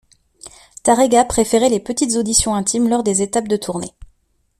Tárrega 0.81 1.25
préférait 1.25 1.69
les 1.69 1.79
petites 1.79 2.15
auditions 2.15 2.55
intimes 2.55 2.89
lors 2.89 3.03
des 3.03 3.21
étapes 3.21 3.47
de 3.47 3.55
tournée. 3.55 3.93